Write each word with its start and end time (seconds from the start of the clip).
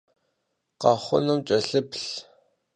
Khexhunum 0.81 1.39
ç'elhıplh. 1.47 2.09